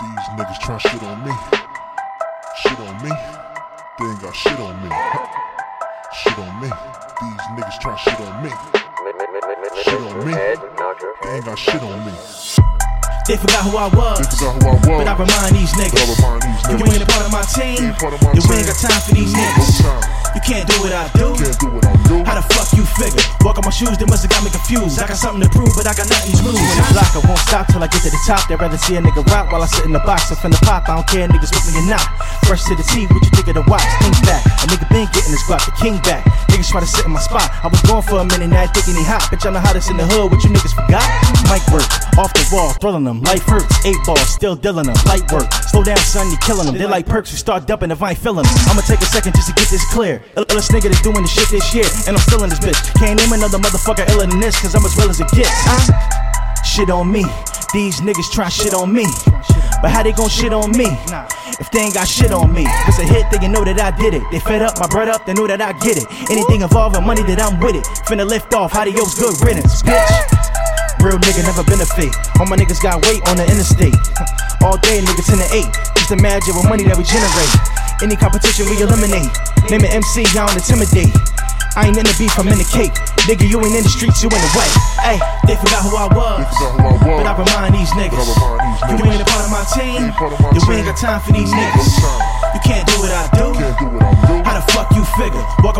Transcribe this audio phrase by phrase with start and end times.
[0.00, 1.32] These niggas try shit on me.
[2.62, 3.10] Shit on me.
[3.98, 4.90] They ain't got shit on me.
[6.14, 6.70] Shit on me.
[7.20, 8.50] These niggas try shit on me.
[9.82, 10.34] Shit on me.
[10.34, 12.12] They ain't got shit on me.
[13.26, 14.18] They forgot who I was.
[14.18, 14.86] They forgot who I was.
[14.86, 16.16] But I remind these But I niggas.
[16.16, 17.94] remind these You ain't a part of my team.
[17.94, 20.17] part of my we ain't got time for these niggas.
[20.34, 21.32] You can't do what I do.
[21.36, 22.24] Can't do what I do.
[22.24, 23.20] How the fuck you figure?
[23.40, 25.00] Walk on my shoes, they must've got me confused.
[25.00, 26.60] I got something to prove, but I got nothing to lose.
[26.60, 28.44] In the block, I won't stop till I get to the top.
[28.48, 30.30] They'd rather see a nigga rock while I sit in the box.
[30.30, 32.04] I'm finna pop, I don't care, niggas with me or not.
[32.44, 33.84] Fresh to the T, what you think of the watch?
[34.04, 34.44] Think back.
[34.44, 36.24] A nigga been getting his guap, the king back.
[36.58, 37.46] Niggas try to sit in my spot.
[37.62, 39.30] I was gone for a minute, now they thinking he hot.
[39.30, 41.06] Bitch, I know how this in the hood, what you niggas forgot?
[41.46, 41.86] Mic work,
[42.18, 43.22] off the wall, thrilling them.
[43.22, 44.98] Life hurts, eight balls, still dealing them.
[45.06, 46.74] Light work, slow down, son, you're killing them.
[46.74, 48.58] They like perks, we start dumping if I ain't feeling them.
[48.66, 50.18] I'ma take a second just to get this clear.
[50.34, 52.74] Illest nigga that's doing the shit this year, and I'm still in this bitch.
[52.98, 55.54] Can't name another motherfucker iller than this, cause I'm as real as it gets.
[55.62, 56.58] Huh?
[56.66, 57.22] Shit on me,
[57.70, 59.06] these niggas try shit on me.
[59.80, 60.86] But how they gon' shit on me?
[61.60, 63.94] If they ain't got shit on me, it's a hit, they can know that I
[63.94, 64.22] did it.
[64.30, 66.06] They fed up, my bread up, they know that I get it.
[66.30, 67.84] Anything involving money that I'm with it.
[68.06, 70.38] Finna lift off, how adios, good riddance, bitch.
[70.98, 72.14] Real nigga never been a fake.
[72.42, 73.94] All my niggas got weight on the interstate.
[74.66, 75.70] All day niggas in the eight.
[75.94, 77.54] Just imagine what money that we generate.
[78.02, 79.30] Any competition we eliminate.
[79.70, 81.14] Name an MC, don't intimidate.
[81.76, 82.94] I ain't in the beef, I'm in the cake.
[83.28, 84.68] Nigga, you ain't in the streets, you in the way.
[85.04, 86.46] Hey, they forgot who I was.
[86.58, 87.18] They who I was.
[87.20, 88.16] But I remind these niggas.
[88.16, 90.02] But I remind these You ain't a part of my team.
[90.08, 91.90] ain't part of my then we ain't got time for these niggas.
[92.54, 94.07] You can't do what I do.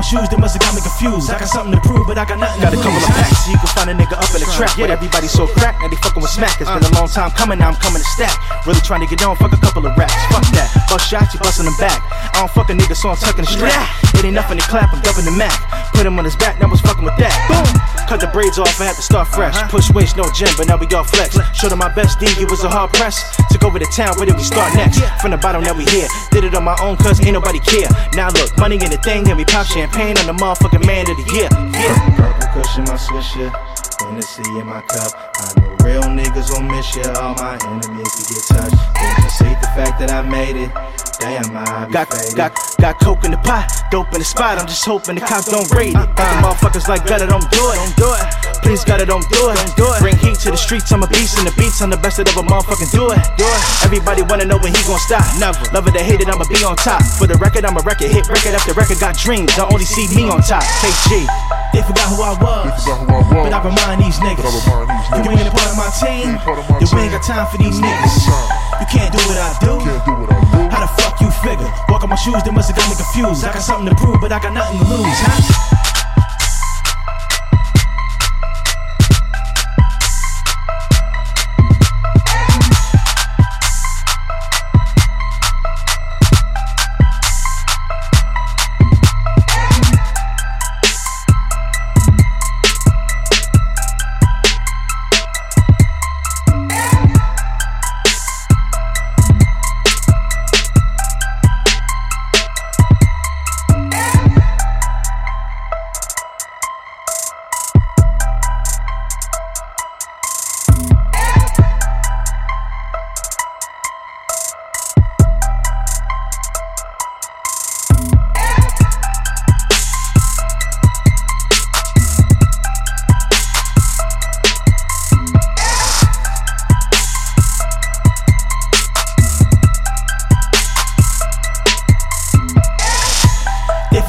[0.00, 1.28] My shoes, they must've got me confused.
[1.28, 3.04] I got something to prove, but I got nothing Got to a couple lose.
[3.04, 4.72] of packs so you can find a nigga up in the trap.
[4.80, 6.56] But everybody so cracked, now they fucking with smack.
[6.56, 7.04] It's been a uh.
[7.04, 8.32] long time coming, now I'm coming to stack.
[8.64, 10.16] Really trying to get on, fuck a couple of raps.
[10.32, 10.72] Fuck that.
[10.88, 12.00] Bust shots, you busting them back.
[12.32, 13.84] I don't fuck a nigga, so I'm tucking the strap.
[14.16, 15.52] It ain't nothing to clap, I'm dumping the Mac.
[15.92, 17.29] Put him on his back, now I was fucking with that.
[18.40, 18.48] Boom!
[18.48, 19.54] Braids off I had to start fresh.
[19.54, 19.68] Uh-huh.
[19.68, 21.36] Push waist, no gym, but now we all flex.
[21.54, 23.36] Showed him my best D, it was a hard press.
[23.50, 25.00] Took over the town, where did we start next?
[25.20, 26.08] From the bottom, now we here.
[26.30, 27.88] Did it on my own, cause ain't nobody care.
[28.14, 31.16] Now look, money in the thing, and we pop champagne on the motherfucking man of
[31.16, 31.48] the year.
[31.52, 32.16] Yeah.
[32.16, 33.69] Purple cushion, my swisher.
[34.10, 35.14] Hennessy in my cup.
[35.38, 37.06] I know real niggas will miss you.
[37.22, 38.82] All my enemies can get touched.
[38.98, 40.66] They just hate the fact that I made it.
[41.22, 42.34] Damn, I be got, faded.
[42.34, 42.50] got,
[42.82, 44.58] got coke in the pot, dope in the spot.
[44.58, 46.10] I'm just hoping the cops don't raid it.
[46.18, 46.42] The uh.
[46.42, 47.78] motherfuckers like Gudda, don't do it.
[47.78, 48.26] Don't do it.
[48.66, 49.54] Please, Gudda, don't do it.
[49.54, 50.02] Don't do it.
[50.02, 50.90] Bring heat to the streets.
[50.90, 51.78] I'm a beast in the beats.
[51.78, 53.22] I'm the best that ever motherfucking do it.
[53.38, 53.62] Do it.
[53.86, 55.22] Everybody wanna know when he gon' stop.
[55.38, 55.62] Never.
[55.70, 57.06] Love it or hate it, I'ma be on top.
[57.14, 58.26] For the record, I'm a record hit.
[58.26, 59.54] Record after record, got dreams.
[59.54, 60.66] I only see me on top.
[60.82, 61.59] KG.
[61.72, 62.82] They forgot who I was.
[62.82, 63.46] Who I was.
[63.46, 64.42] But I remind these niggas.
[64.42, 66.34] Remind these You ain't a part of my team.
[66.34, 68.26] ain't of my then we ain't got time for these niggas.
[68.82, 69.78] You can't do what I do.
[69.78, 70.60] Do what I do.
[70.66, 71.70] How the fuck you figure?
[71.88, 73.44] Walk on my shoes, they must've got me confused.
[73.44, 75.69] I got something to prove, but I got nothing to lose, huh?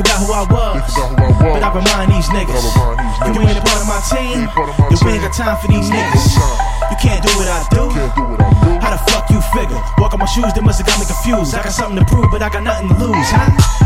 [0.01, 0.81] Forgot who I was.
[0.97, 1.53] Who I was.
[1.53, 2.49] But I remind these niggas.
[2.49, 4.37] But I remind these You ain't a part of my team.
[4.49, 6.25] then we ain't got time for these niggas.
[6.89, 7.83] You can't do what I do.
[7.93, 8.71] Can't do what I do.
[8.81, 9.77] How the fuck you figure?
[10.01, 11.53] Walk on my shoes, they must've got me confused.
[11.53, 13.80] I got something to prove, but I got nothing to lose, huh?